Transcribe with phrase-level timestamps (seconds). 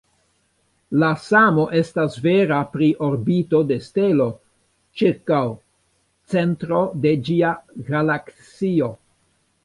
[1.01, 4.25] La samo estas vera pri orbito de stelo
[5.01, 5.41] ĉirkaŭ
[6.33, 7.53] centro de ĝia
[7.91, 8.89] galaksio.